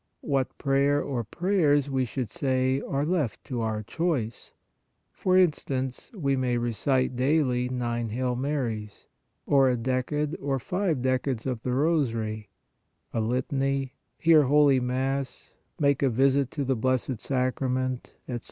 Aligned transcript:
What 0.21 0.57
prayer 0.57 0.99
or 0.99 1.23
prayers 1.23 1.87
we 1.87 2.05
should 2.05 2.31
say 2.31 2.81
are 2.87 3.05
left 3.05 3.43
to 3.43 3.61
our 3.61 3.83
choice; 3.83 4.51
for 5.13 5.37
instance, 5.37 6.09
we 6.15 6.35
may 6.35 6.57
recite 6.57 7.15
daily 7.15 7.69
nine 7.69 8.09
Hail 8.09 8.35
Marys, 8.35 9.05
or 9.45 9.69
a 9.69 9.77
decade 9.77 10.35
or 10.39 10.57
five 10.57 11.03
decades 11.03 11.45
of 11.45 11.61
the 11.61 11.73
rosary, 11.73 12.49
a 13.13 13.21
litany, 13.21 13.93
hear 14.17 14.41
holy 14.45 14.79
Mass, 14.79 15.53
make 15.79 16.01
a 16.01 16.09
visit 16.09 16.49
to 16.49 16.65
the 16.65 16.75
Blessed 16.75 17.21
Sacrament, 17.21 18.15
etc. 18.27 18.39